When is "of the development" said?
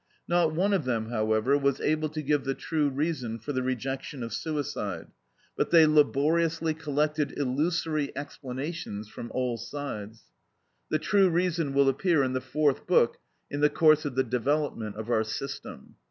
14.03-14.95